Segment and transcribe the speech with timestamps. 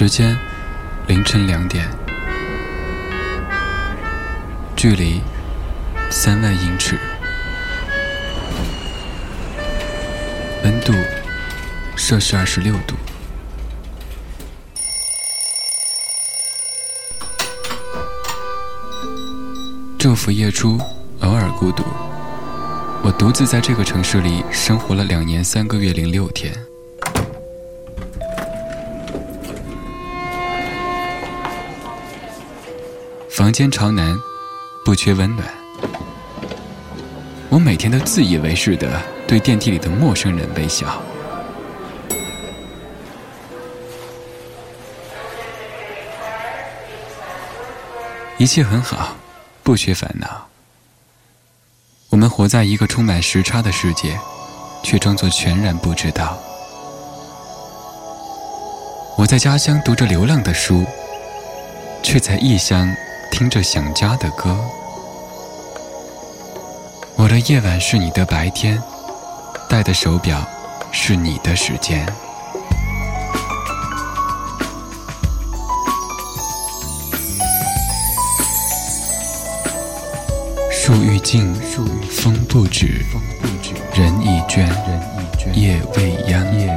[0.00, 0.38] 时间
[1.08, 1.84] 凌晨两点，
[4.76, 5.20] 距离
[6.08, 6.96] 三万英尺，
[10.62, 10.92] 温度
[11.96, 12.94] 摄氏二十六度。
[19.98, 20.78] 昼伏夜出，
[21.22, 21.82] 偶尔孤独。
[23.02, 26.56] 我独自在这个城市里生活了两年三个月零六天。
[33.38, 34.20] 房间朝南，
[34.84, 35.48] 不缺温暖。
[37.48, 41.00] 我每天都自以为是的对电梯里的陌生人微笑。
[48.38, 49.14] 一切很好，
[49.62, 50.48] 不缺烦恼。
[52.10, 54.18] 我们活在一个充满时差的世界，
[54.82, 56.36] 却装作全然不知道。
[59.16, 60.84] 我在家乡读着流浪的书，
[62.02, 62.92] 却在异乡
[63.30, 64.56] 听着想家的歌。
[67.16, 68.82] 我的夜晚是你的白天，
[69.68, 70.46] 戴的手表
[70.92, 72.06] 是你的时间。
[80.70, 81.54] 树欲静，
[82.10, 83.04] 风不止，
[83.94, 84.66] 人已倦，
[85.52, 86.67] 夜未央。